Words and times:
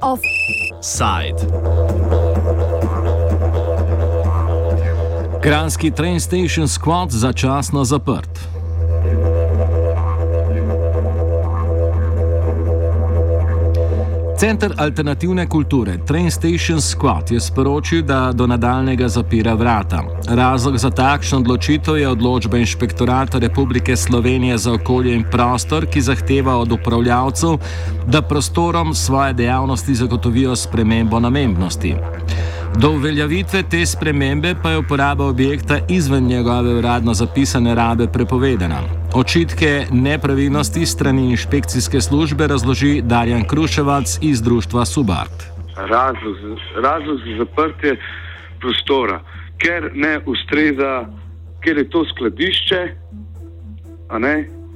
Offside. 0.00 1.40
Kranski 5.42 5.90
train 5.90 6.20
station 6.20 6.68
squad 6.68 7.10
začasno 7.10 7.84
zaprt. 7.84 8.59
Center 14.40 14.72
alternativne 14.76 15.46
kulture 15.46 15.98
Train 16.06 16.30
Station 16.30 16.80
Squad 16.80 17.30
je 17.30 17.40
sporočil, 17.40 18.02
da 18.02 18.32
do 18.32 18.46
nadaljnega 18.46 19.08
zapira 19.08 19.54
vrata. 19.54 20.00
Razlog 20.28 20.78
za 20.78 20.90
takšno 20.90 21.38
odločitev 21.38 21.98
je 21.98 22.08
odločba 22.08 22.56
Inšpektorata 22.56 23.38
Republike 23.38 23.96
Slovenije 23.96 24.58
za 24.58 24.72
okolje 24.72 25.14
in 25.14 25.24
prostor, 25.30 25.86
ki 25.86 26.00
zahteva 26.00 26.56
od 26.56 26.72
upravljavcev, 26.72 27.58
da 28.06 28.22
prostorom 28.22 28.94
svoje 28.94 29.32
dejavnosti 29.32 29.94
zagotovijo 29.94 30.56
spremembo 30.56 31.20
namembnosti. 31.20 31.94
Do 32.78 32.90
uveljavitve 32.90 33.62
te 33.70 33.86
spremembe 33.86 34.54
pa 34.62 34.70
je 34.70 34.78
uporaba 34.78 35.24
objekta 35.24 35.78
izven 35.88 36.24
njegove 36.24 36.74
uradno 36.74 37.14
zapisane 37.14 37.74
rabe 37.74 38.06
prepovedana. 38.12 38.80
Očitke 39.14 39.86
nepravilnosti 39.92 40.86
strani 40.86 41.30
inšpekcijske 41.30 42.00
službe 42.00 42.46
razloži 42.46 43.02
Darjan 43.02 43.44
Kruševac 43.44 44.18
iz 44.22 44.42
društva 44.42 44.84
Subart. 44.84 45.42
Razlog, 45.76 46.36
razlog 46.82 47.18
za 47.18 47.36
zaprtje 47.38 47.96
prostora, 48.60 49.20
ker 49.58 49.90
ne 49.94 50.20
ustreza, 50.26 51.06
ker 51.64 51.78
je 51.78 51.90
to 51.90 52.04
skladišče 52.04 52.80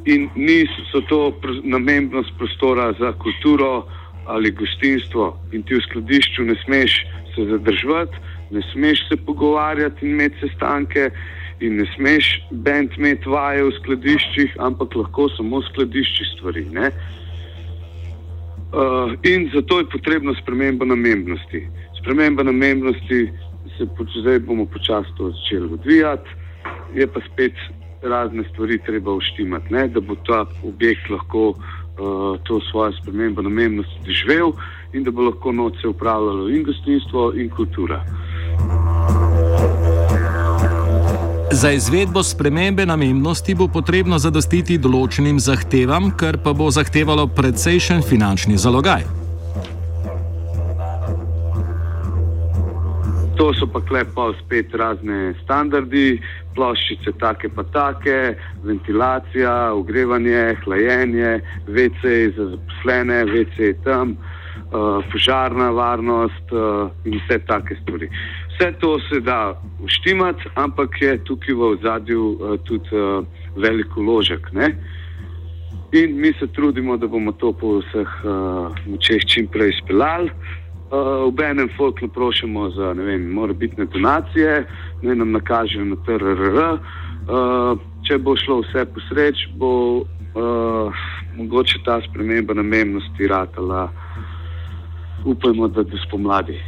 in 0.04 0.28
niso 0.34 1.00
to 1.08 1.32
namembnost 1.62 2.30
prostora 2.38 2.92
za 2.98 3.12
kulturo 3.12 3.86
ali 4.26 4.50
gostinstvo 4.50 5.38
in 5.52 5.62
ti 5.62 5.74
v 5.74 5.80
skladišču 5.88 6.42
ne 6.42 6.54
smeš 6.64 6.92
se 7.34 7.46
zadržati, 7.50 8.16
ne 8.50 8.62
smeš 8.72 9.08
se 9.08 9.16
pogovarjati 9.16 10.06
in 10.06 10.12
imeti 10.12 10.36
sestanke, 10.40 11.10
in 11.60 11.76
ne 11.76 11.86
smeš 11.96 12.42
bend 12.50 12.96
imeti 12.98 13.28
vaje 13.28 13.62
v 13.64 13.72
skladiščih, 13.78 14.56
ampak 14.58 14.94
lahko 14.98 15.28
samo 15.36 15.62
skladišči 15.70 16.24
stvari. 16.34 16.66
Uh, 18.74 19.14
in 19.22 19.50
zato 19.54 19.78
je 19.78 19.91
potrebna 19.92 20.34
sprememba 20.42 20.84
namembnosti. 20.84 21.62
Sprememba 22.00 22.42
namembnosti 22.42 23.20
se 23.78 23.86
zdaj 24.20 24.38
bomo 24.38 24.66
počasi 24.66 25.10
začeli 25.19 25.72
odvijati, 25.72 26.30
je 26.94 27.06
pa 27.06 27.20
spet 27.32 27.54
razne 28.02 28.44
stvari 28.52 28.78
treba 28.86 29.12
uštimati, 29.12 29.72
ne? 29.74 29.88
da 29.88 30.00
bo 30.00 30.14
ta 30.26 30.44
objekt 30.64 31.10
lahko 31.10 31.48
uh, 31.48 31.56
to 32.44 32.60
svojo 32.70 32.92
spremembo 32.92 33.42
namembnosti 33.42 34.12
živel 34.12 34.52
in 34.95 35.03
da 35.03 35.11
bo 35.11 35.23
lahko 35.23 35.53
noče 35.53 35.89
upravljalo 35.89 36.48
in 36.48 36.62
gostinstvo 36.62 37.33
in 37.37 37.50
kultura. 37.50 38.05
Za 41.53 41.70
izvedbo 41.70 42.23
spremembe 42.23 42.87
namembnosti 42.87 43.55
bo 43.55 43.69
potrebno 43.69 44.19
zadostiti 44.19 44.78
določenim 44.78 45.39
zahtevam, 45.39 46.11
kar 46.19 46.39
pa 46.45 46.53
bo 46.53 46.70
zahtevalo 46.70 47.27
precejšen 47.37 48.03
finančni 48.03 48.59
zalogaj. 48.59 49.05
To 53.39 53.50
so 53.59 53.67
pa 53.67 53.83
klepa 53.83 54.28
spet 54.41 54.75
razne 54.78 55.34
standardi, 55.42 56.20
ploščice 56.55 57.15
take 57.22 57.50
pa 57.55 57.65
take, 57.75 58.37
ventilacija, 58.62 59.75
ogrevanje, 59.75 60.55
hlajenje, 60.62 61.41
WC 61.67 62.15
za 62.37 62.47
zaposlene, 62.55 63.25
WC 63.31 63.75
tam 63.87 64.15
uh, 64.15 64.44
požarna 65.12 65.70
varnost 65.70 66.52
uh, 66.52 66.91
in 67.05 67.19
vse 67.19 67.38
take 67.47 67.77
stvari. 67.83 68.08
Vse 68.55 68.72
to 68.80 68.98
se 69.08 69.20
da 69.20 69.60
uštimati, 69.83 70.48
ampak 70.55 71.00
je 71.00 71.19
tukaj 71.25 71.54
v 71.54 71.78
zadju 71.82 72.25
uh, 72.26 72.59
tudi 72.65 72.88
uh, 72.97 73.25
velik 73.56 73.97
uložek. 73.97 74.53
Ne? 74.53 74.75
In 75.92 76.20
mi 76.20 76.32
se 76.38 76.47
trudimo, 76.47 76.97
da 76.97 77.06
bomo 77.06 77.32
to 77.32 77.53
po 77.53 77.78
vseh 77.78 78.10
uh, 78.25 78.75
močeh 78.87 79.25
čim 79.26 79.47
prej 79.47 79.70
izpeljali. 79.70 80.31
Uh, 80.91 81.31
v 81.34 81.42
enem 81.42 81.69
folklu 81.76 82.09
prošamo 82.09 82.71
za 82.71 82.94
morebitne 83.19 83.84
donacije, 83.84 84.66
naj 85.03 85.16
nam 85.16 85.32
nakažejo 85.32 85.84
na 85.84 85.97
TRR. 86.06 86.59
Uh, 87.25 87.78
če 88.04 88.19
bo 88.19 88.36
šlo 88.36 88.60
vse 88.62 88.84
posreč, 88.94 89.47
bo 89.56 90.03
uh, 90.03 91.04
mogoče 91.36 91.78
ta 91.84 92.00
sprememba 92.04 92.54
namennosti 92.54 93.26
ratala 93.26 93.88
upajmo, 95.24 95.68
da 95.68 95.82
bo 95.82 95.96
spomladi. 96.06 96.60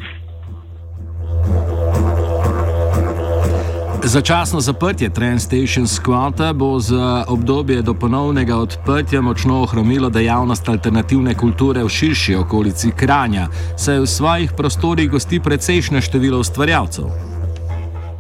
Začasno 4.07 4.61
zaprtje 4.61 5.11
Train 5.11 5.39
Station 5.39 5.87
Squata 5.87 6.53
bo 6.53 6.79
za 6.79 7.25
obdobje 7.29 7.83
do 7.83 7.95
ponovnega 7.95 8.57
odprtja 8.57 9.21
močno 9.21 9.63
ohromilo 9.63 10.11
dejavnost 10.11 10.69
alternativne 10.69 11.35
kulture 11.35 11.83
v 11.85 11.89
širši 11.89 12.35
okolici 12.35 12.93
Kranja, 12.97 13.49
saj 13.77 13.99
v 13.99 14.07
svojih 14.07 14.53
prostorih 14.57 15.11
gosti 15.11 15.41
precejšnje 15.41 16.01
število 16.01 16.39
ustvarjalcev. 16.39 17.05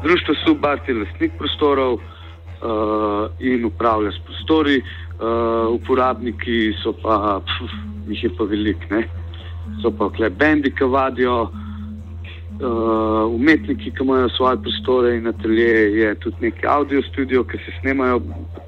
Društvo 0.02 0.34
Subbart 0.44 0.88
je 0.88 0.94
lastnik 0.94 1.32
prostorov 1.38 1.94
uh, 1.94 2.02
in 3.38 3.64
upravlja 3.64 4.10
s 4.10 4.18
prostori, 4.26 4.82
uh, 4.82 5.70
uporabniki 5.70 6.74
so 6.82 6.92
pa, 7.02 7.38
pf, 7.46 7.70
jih 8.10 8.24
je 8.24 8.30
pa 8.38 8.44
veliko 8.44 8.82
so 9.82 9.90
pa 9.90 10.10
kle 10.16 10.30
bendi, 10.30 10.70
ki 10.74 10.88
vadijo, 10.90 11.36
uh, 11.46 13.34
umetniki, 13.34 13.90
ki 13.90 14.04
imajo 14.04 14.28
svoje 14.36 14.62
prostore 14.62 15.16
in 15.16 15.26
atelje, 15.26 15.98
je 16.00 16.14
tudi 16.14 16.36
neki 16.40 16.66
audio 16.66 17.02
studio, 17.02 17.44
ki 17.44 17.58
se 17.64 17.74
snemajo, 17.80 18.20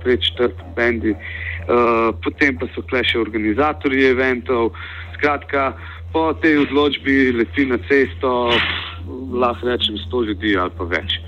preveč 0.03 0.31
četrt 0.31 0.63
bendi, 0.77 1.15
uh, 1.15 2.15
potem 2.25 2.59
pa 2.59 2.69
so 2.75 2.85
kle 2.91 3.05
še 3.05 3.19
organizatorji 3.21 4.11
eventov. 4.13 4.73
Skratka, 5.19 5.73
po 6.13 6.33
tej 6.43 6.63
odločbi 6.69 7.33
leti 7.33 7.67
na 7.67 7.79
cesto, 7.89 8.51
lahko 9.33 9.67
rečem, 9.67 9.99
sto 10.07 10.23
ljudi 10.23 10.57
ali 10.57 10.73
pa 10.79 10.85
več. 10.85 11.21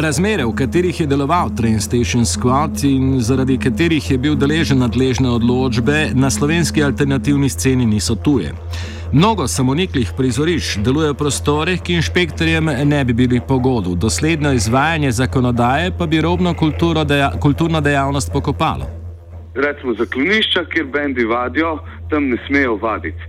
Razmere, 0.00 0.44
v 0.44 0.54
katerih 0.54 1.00
je 1.00 1.06
deloval 1.06 1.50
Train 1.56 1.80
Station 1.80 2.26
Squad 2.26 2.84
in 2.84 3.20
zaradi 3.20 3.56
katerih 3.58 4.10
je 4.10 4.18
bil 4.18 4.36
deležen 4.38 4.78
nadležne 4.78 5.26
odločbe, 5.30 6.10
na 6.14 6.30
slovenski 6.30 6.84
alternativni 6.84 7.48
sceni 7.48 7.86
niso 7.86 8.14
tuje. 8.14 8.52
Mnogo 9.12 9.48
samoniklih 9.48 10.12
prizorišč 10.16 10.78
deluje 10.86 11.10
v 11.10 11.16
prostorih, 11.18 11.82
ki 11.82 11.96
inšpektorjem 11.98 12.70
ne 12.84 13.00
bi 13.04 13.12
bili 13.12 13.40
pogodu. 13.40 13.94
Dosledno 13.94 14.52
izvajanje 14.52 15.10
zakonodaje 15.10 15.90
pa 15.98 16.06
bi 16.06 16.20
robno 16.20 16.54
deja 17.04 17.32
kulturno 17.40 17.80
dejavnost 17.80 18.32
pokopalo. 18.32 18.86
Recimo 19.54 19.94
zaklonišča, 19.94 20.64
kjer 20.72 20.86
bendi 20.86 21.24
vadijo, 21.24 21.78
tam 22.10 22.28
ne 22.28 22.38
smejo 22.46 22.76
vaditi. 22.76 23.22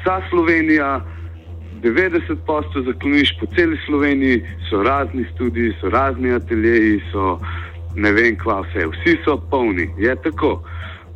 Vsa 0.00 0.20
Slovenija 0.30 1.00
90% 1.82 2.84
zaklonišč 2.86 3.36
po 3.40 3.46
celi 3.56 3.78
Sloveniji 3.86 4.42
so 4.70 4.82
razni 4.82 5.26
studiji, 5.34 5.74
so 5.80 5.90
razni 5.90 6.32
ateljeji, 6.32 7.00
so 7.12 7.38
ne 7.96 8.12
vem 8.12 8.36
kva 8.36 8.60
vse, 8.64 8.86
vsi 8.92 9.18
so 9.24 9.38
polni. 9.50 9.90
Je 9.98 10.16
tako. 10.22 10.60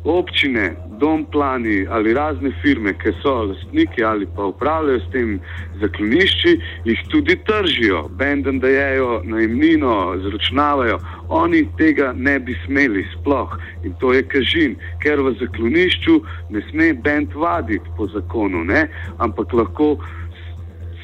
Občine, 0.03 0.73
dom 0.99 1.25
plani 1.25 1.85
ali 1.89 2.13
razne 2.13 2.49
firme, 2.61 2.93
ki 2.93 3.11
so 3.21 3.33
lastniki 3.49 4.03
ali 4.03 4.25
pa 4.35 4.45
upravljajo 4.49 4.99
s 4.99 5.11
tem 5.13 5.35
zaklonišči, 5.81 6.53
jih 6.85 7.03
tudi 7.09 7.35
tržijo, 7.45 8.07
bendem 8.17 8.59
dajejo 8.59 9.21
najemnino, 9.23 10.17
zračunavajo. 10.23 10.97
Oni 11.29 11.67
tega 11.77 12.13
ne 12.17 12.39
bi 12.39 12.57
smeli 12.65 13.05
sploh 13.13 13.53
in 13.83 13.93
to 13.99 14.13
je 14.13 14.23
kažin, 14.33 14.75
ker 15.05 15.21
v 15.21 15.35
zaklonišču 15.43 16.17
ne 16.49 16.65
sme 16.71 16.93
bend 16.93 17.37
vaditi 17.37 17.93
po 17.97 18.07
zakonu, 18.07 18.63
ne? 18.63 18.87
ampak 19.17 19.53
lahko 19.53 19.95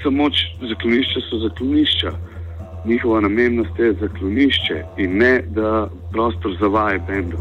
samo 0.04 0.30
zaklonišča 0.70 1.20
so 1.30 1.40
zaklonišča. 1.40 2.12
Njihova 2.86 3.22
namennost 3.22 3.80
je 3.80 3.94
zaklonišče 3.94 4.84
in 4.98 5.18
ne 5.18 5.42
da 5.42 5.90
prostor 6.12 6.58
zavaja 6.60 7.00
bendu. 7.08 7.38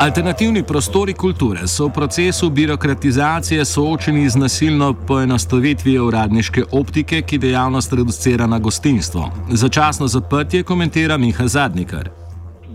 Alternativni 0.00 0.62
prostori 0.62 1.12
kulture 1.12 1.66
so 1.66 1.88
v 1.88 1.92
procesu 1.92 2.50
birokratizacije 2.50 3.64
soočeni 3.64 4.28
z 4.28 4.36
nasilno 4.36 4.94
poenostavitvijo 5.08 6.04
uradniške 6.06 6.62
optike, 6.72 7.22
ki 7.22 7.38
dejavnost 7.38 7.92
reducira 7.92 8.46
na 8.46 8.58
gostinstvo. 8.58 9.30
Začasno 9.50 10.06
zaprtje 10.06 10.62
komentira 10.62 11.16
Miha 11.16 11.46
Zadnikar. 11.46 12.08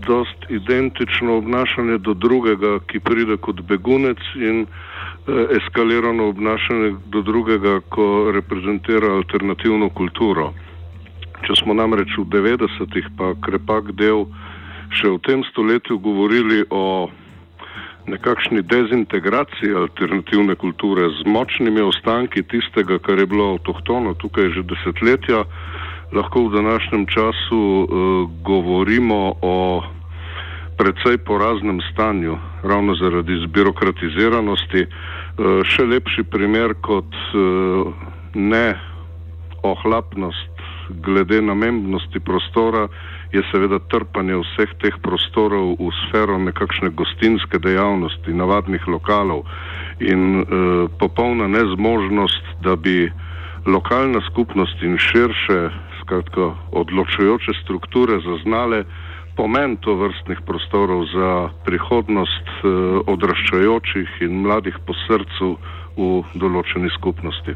Dost 0.06 0.44
identično 0.48 1.36
obnašanje 1.36 1.98
do 1.98 2.14
drugega, 2.14 2.78
ki 2.86 3.00
pride 3.00 3.36
kot 3.36 3.60
begunec 3.60 4.20
in 4.36 4.66
eskalirano 5.26 6.28
obnašanje 6.28 6.94
do 7.06 7.22
drugega, 7.22 7.80
ko 7.88 8.30
reprezentira 8.32 9.14
alternativno 9.16 9.88
kulturo. 9.90 10.52
Če 11.44 11.56
smo 11.62 11.74
namreč 11.74 12.16
v 12.18 12.24
90-ih, 12.28 13.08
pa 13.16 13.32
krepak 13.44 13.92
del, 13.96 14.26
še 14.92 15.16
v 15.16 15.20
tem 15.24 15.44
stoletju 15.50 15.98
govorili 15.98 16.64
o 16.70 17.08
nekakšni 18.06 18.62
dezintegraciji 18.68 19.72
alternativne 19.72 20.54
kulture 20.60 21.08
z 21.08 21.24
močnimi 21.24 21.80
ostanki 21.80 22.44
tistega, 22.44 22.98
kar 23.00 23.18
je 23.18 23.26
bilo 23.26 23.54
avtohtono 23.56 24.12
tukaj 24.20 24.52
že 24.52 24.62
desetletja, 24.68 25.44
lahko 26.12 26.46
v 26.48 26.54
današnjem 26.60 27.06
času 27.08 27.60
uh, 27.60 27.88
govorimo 28.44 29.34
o 29.40 29.56
precej 30.78 31.18
poraznem 31.26 31.80
stanju, 31.92 32.38
ravno 32.62 32.94
zaradi 32.94 33.40
zbirokratiziranosti. 33.46 34.86
Uh, 34.86 35.62
še 35.66 35.86
lepši 35.86 36.26
primer 36.30 36.76
kot 36.82 37.10
uh, 37.34 37.92
ne 38.34 38.66
ohlapnost 39.62 40.54
glede 40.88 41.42
namembnosti 41.42 42.20
prostora 42.20 42.88
je 43.32 43.42
seveda 43.50 43.78
trpanje 43.78 44.36
vseh 44.36 44.70
teh 44.82 44.96
prostorov 45.02 45.76
v 45.78 45.90
sfero 46.04 46.38
nekakšne 46.38 46.90
gostinske 46.94 47.58
dejavnosti, 47.58 48.30
navadnih 48.30 48.84
lokalov 48.88 49.44
in 50.00 50.40
e, 50.40 50.44
popolna 50.98 51.48
nezmožnost, 51.48 52.44
da 52.62 52.76
bi 52.76 53.10
lokalna 53.66 54.20
skupnost 54.30 54.82
in 54.82 54.98
širše, 54.98 55.70
skratka, 56.02 56.52
odločujoče 56.72 57.56
strukture 57.64 58.20
zaznale 58.20 58.84
pomen 59.36 59.76
to 59.76 59.94
vrstnih 59.94 60.40
prostorov 60.46 61.04
za 61.10 61.30
prihodnost 61.66 62.46
e, 62.62 62.72
odraščajočih 63.06 64.22
in 64.26 64.42
mladih 64.46 64.78
po 64.86 64.94
srcu 65.06 65.56
v 65.96 66.22
določeni 66.38 66.90
skupnosti. 66.98 67.54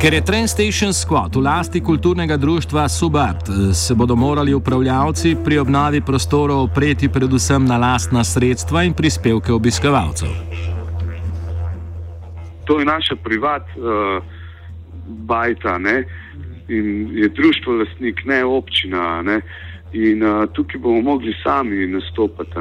Ker 0.00 0.14
je 0.14 0.24
Train 0.24 0.48
Station 0.48 0.94
Squad 0.96 1.36
v 1.36 1.44
lasti 1.44 1.80
kulturnega 1.84 2.36
društva 2.40 2.88
Subart, 2.88 3.50
se 3.76 3.94
bodo 3.94 4.16
morali 4.16 4.54
upravljavci 4.54 5.36
pri 5.44 5.58
obnavi 5.60 6.00
prostorov 6.00 6.62
opreti 6.70 7.08
predvsem 7.08 7.66
na 7.68 7.76
lastna 7.76 8.24
sredstva 8.24 8.82
in 8.88 8.96
prispevke 8.96 9.52
obiskovalcev. 9.52 10.32
To 12.64 12.78
je 12.80 12.84
naša 12.88 13.16
privat 13.20 13.68
uh, 13.76 14.24
bajta 15.04 15.78
ne? 15.78 16.04
In 16.70 17.10
je 17.12 17.28
društvo 17.28 17.72
lastnik, 17.72 18.24
ne 18.24 18.44
občina. 18.44 19.22
Ne? 19.22 19.40
In 19.92 20.22
uh, 20.22 20.46
tukaj 20.52 20.80
bomo 20.80 21.00
mogli 21.02 21.34
sami 21.42 21.86
nastopati. 21.86 22.54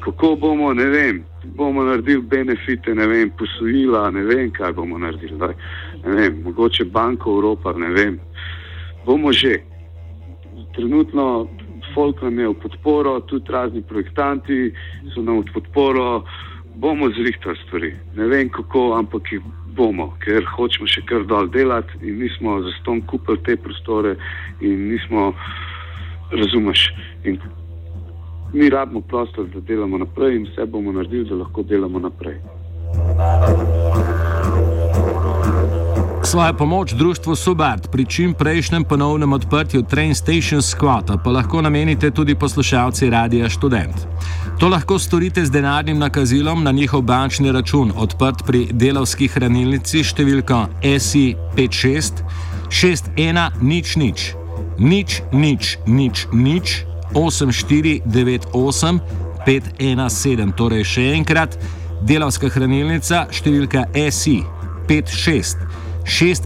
Kako 0.00 0.36
bomo, 0.36 0.72
ne 0.74 0.84
vem, 0.84 1.24
bomo 1.44 1.84
naredili 1.84 2.22
benefite, 2.22 2.94
ne 2.94 3.06
vem, 3.06 3.30
posojila, 3.38 4.10
ne 4.10 4.24
vem, 4.24 4.50
kaj 4.50 4.72
bomo 4.72 4.98
naredili. 4.98 5.38
Daj 5.38 5.54
ne 6.04 6.14
vem, 6.16 6.40
mogoče 6.44 6.84
Banko 6.84 7.30
Evropa, 7.30 7.72
ne 7.72 7.88
vem. 7.88 8.18
Bomo 9.06 9.32
že. 9.32 9.60
Trenutno 10.72 11.48
folk 11.94 12.22
nam 12.22 12.38
je 12.38 12.48
v 12.48 12.54
podporo, 12.54 13.20
tudi 13.20 13.52
razni 13.52 13.82
projektanti 13.82 14.72
so 15.14 15.22
nam 15.22 15.42
v 15.42 15.52
podporo, 15.52 16.24
bomo 16.74 17.10
zrihtali 17.10 17.58
stvari. 17.66 17.96
Ne 18.16 18.26
vem 18.26 18.48
kako, 18.48 18.94
ampak 18.98 19.32
jih 19.32 19.42
bomo, 19.76 20.12
ker 20.24 20.44
hočemo 20.56 20.86
še 20.86 21.04
kar 21.08 21.24
dol 21.28 21.48
delati 21.52 21.98
in 22.02 22.18
nismo 22.22 22.60
za 22.62 22.72
ston 22.80 23.02
kupili 23.08 23.40
te 23.46 23.56
prostore 23.56 24.16
in 24.60 24.88
nismo, 24.92 25.32
razumeš. 26.32 26.88
In 27.24 27.38
mi 28.52 28.68
rabimo 28.70 29.00
prostor, 29.00 29.48
da 29.54 29.60
delamo 29.60 29.98
naprej 29.98 30.36
in 30.36 30.48
vse 30.50 30.66
bomo 30.66 30.92
naredili, 30.92 31.28
da 31.28 31.40
lahko 31.44 31.62
delamo 31.62 31.98
naprej. 31.98 32.40
Svojo 36.24 36.54
pomoč 36.54 36.92
društvu 36.92 37.36
Subart 37.36 37.90
pri 37.90 38.04
čim 38.06 38.34
prejšnjem 38.34 38.84
ponovnem 38.84 39.32
odprtju 39.32 39.82
Train 39.82 40.14
Station 40.14 40.62
Squata 40.62 41.18
pa 41.24 41.30
lahko 41.30 41.62
namenite 41.62 42.10
tudi 42.10 42.34
poslušalci 42.34 43.10
Radia 43.10 43.50
Student. 43.50 43.94
To 44.58 44.68
lahko 44.68 44.98
storite 44.98 45.44
z 45.44 45.50
denarnim 45.50 45.98
nakazilom 45.98 46.64
na 46.64 46.72
njihov 46.72 47.02
bančni 47.02 47.52
račun, 47.52 47.92
odprt 47.96 48.36
pri 48.46 48.68
delovski 48.72 49.28
hranilnici 49.28 50.04
številko 50.04 50.66
SI56 50.82 52.12
61 52.70 53.50
nič 53.60 53.96
nič 53.96 54.34
nič 54.78 55.22
nič 55.32 55.78
nič 55.86 56.26
nič 56.32 56.84
8498 57.14 58.98
517. 59.46 60.52
Torej 60.56 60.84
še 60.84 61.02
enkrat, 61.18 61.58
delovska 62.06 62.48
hranilnica 62.48 63.26
številka 63.30 63.84
SI56 63.90 64.62
6, 64.88 65.56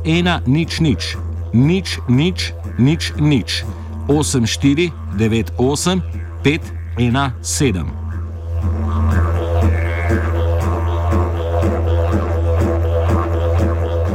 1, 0.05 0.43
nič, 0.47 0.81
nič, 0.81 1.17
nič, 1.53 1.99
nič, 2.09 2.53
nič, 2.79 3.13
nič, 3.17 3.65
8, 4.09 4.47
4, 4.47 4.93
9, 5.17 5.51
8, 5.59 6.03
5, 6.45 6.61
1, 6.99 7.33
7. 7.43 7.87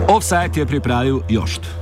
Offset 0.08 0.58
je 0.58 0.66
pripravil 0.66 1.24
Jošt. 1.30 1.81